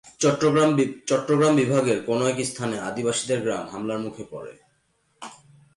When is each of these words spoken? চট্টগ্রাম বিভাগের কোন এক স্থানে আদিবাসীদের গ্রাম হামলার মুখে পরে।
চট্টগ্রাম 1.09 1.53
বিভাগের 1.61 1.99
কোন 2.07 2.19
এক 2.31 2.37
স্থানে 2.49 2.75
আদিবাসীদের 2.89 3.39
গ্রাম 3.45 3.65
হামলার 3.73 3.99
মুখে 4.05 4.23
পরে। 4.33 4.53